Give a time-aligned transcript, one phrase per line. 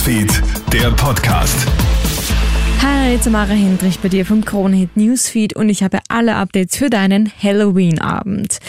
[0.00, 1.66] Newsfeed, der Podcast.
[2.80, 7.30] Hi, Tamara Hendrich bei dir vom Kronehit Newsfeed und ich habe alle Updates für deinen
[7.42, 8.60] Halloween-Abend.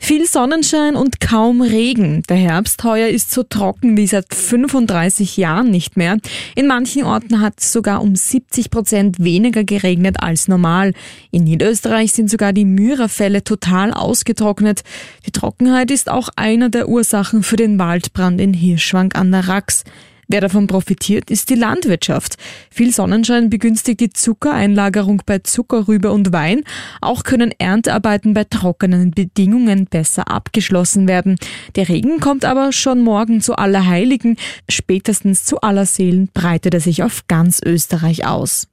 [0.00, 2.24] Viel Sonnenschein und kaum Regen.
[2.28, 6.18] Der Herbst heuer ist so trocken wie seit 35 Jahren nicht mehr.
[6.56, 10.94] In manchen Orten hat es sogar um 70 Prozent weniger geregnet als normal.
[11.30, 14.82] In Niederösterreich sind sogar die Myrafälle total ausgetrocknet.
[15.26, 19.84] Die Trockenheit ist auch einer der Ursachen für den Waldbrand in Hirschwang an der Rax.
[20.28, 22.36] Wer davon profitiert, ist die Landwirtschaft.
[22.70, 26.62] Viel Sonnenschein begünstigt die Zuckereinlagerung bei Zuckerrübe und Wein.
[27.00, 31.36] Auch können Erntearbeiten bei trockenen Bedingungen besser abgeschlossen werden.
[31.74, 34.36] Der Regen kommt aber schon morgen zu Allerheiligen.
[34.68, 38.68] Spätestens zu Allerseelen breitet er sich auf ganz Österreich aus.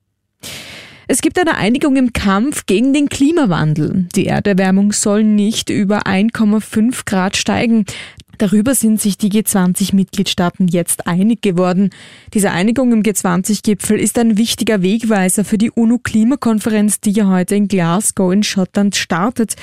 [1.12, 4.08] Es gibt eine Einigung im Kampf gegen den Klimawandel.
[4.16, 7.86] Die Erderwärmung soll nicht über 1,5 Grad steigen.
[8.40, 11.90] Darüber sind sich die G20-Mitgliedstaaten jetzt einig geworden.
[12.34, 17.68] Diese Einigung im G20-Gipfel ist ein wichtiger Wegweiser für die UNO-Klimakonferenz, die ja heute in
[17.68, 19.56] Glasgow in Schottland startet.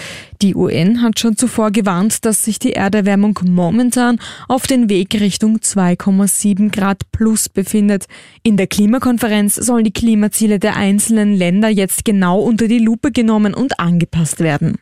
[0.42, 5.56] Die UN hat schon zuvor gewarnt, dass sich die Erderwärmung momentan auf den Weg Richtung
[5.56, 8.05] 2,7 Grad plus befindet.
[8.43, 13.55] In der Klimakonferenz sollen die Klimaziele der einzelnen Länder jetzt genau unter die Lupe genommen
[13.55, 14.77] und angepasst werden.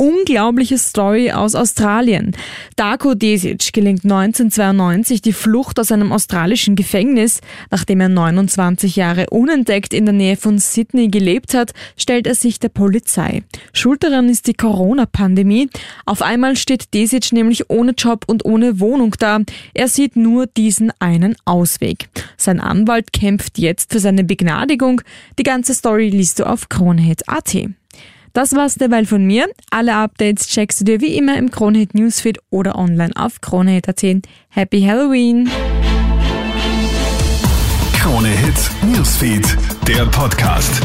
[0.00, 2.30] Unglaubliche Story aus Australien.
[2.76, 7.40] Darko Desic gelingt 1992 die Flucht aus einem australischen Gefängnis.
[7.72, 12.60] Nachdem er 29 Jahre unentdeckt in der Nähe von Sydney gelebt hat, stellt er sich
[12.60, 13.42] der Polizei.
[13.72, 15.68] Schuld daran ist die Corona-Pandemie.
[16.06, 19.40] Auf einmal steht Desic nämlich ohne Job und ohne Wohnung da.
[19.74, 22.08] Er sieht nur diesen einen Ausweg.
[22.36, 25.02] Sein Anwalt kämpft jetzt für seine Begnadigung.
[25.40, 27.77] Die ganze Story liest du auf Kronhead.at.
[28.38, 29.48] Das war's derweil von mir.
[29.72, 34.04] Alle Updates checkst du dir wie immer im Kronehit Newsfeed oder online auf kronehit.at.
[34.50, 35.50] Happy Halloween!
[37.94, 39.56] Krone Hit Newsfeed,
[39.88, 40.80] der Podcast.